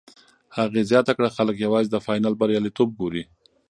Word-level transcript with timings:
هغې 0.57 0.81
زیاته 0.91 1.11
کړه، 1.17 1.29
خلک 1.37 1.55
یوازې 1.65 1.89
د 1.91 1.97
فاینل 2.05 2.33
بریالیتوب 2.39 2.89
ګوري. 2.99 3.23